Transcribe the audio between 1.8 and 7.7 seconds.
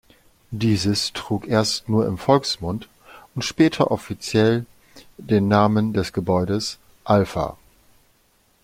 nur im Volksmund und später offiziell den Namen des Gebäudes „Alfa“.